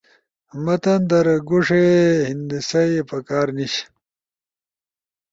[0.63, 1.85] متن در گوݜے
[2.27, 3.73] ہندسئی پکار نیِش